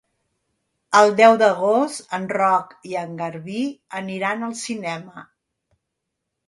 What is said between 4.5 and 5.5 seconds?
al cinema.